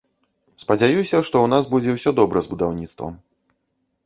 [0.63, 3.13] Спадзяюся, што ў нас будзе ўсё добра з будаўніцтвам.